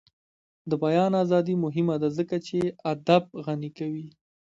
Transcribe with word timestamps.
د 0.69 0.71
بیان 0.83 1.11
ازادي 1.23 1.55
مهمه 1.65 1.95
ده 2.01 2.09
ځکه 2.17 2.35
چې 2.47 2.57
ادب 2.93 3.23
غني 3.45 3.69
کوي. 3.77 4.07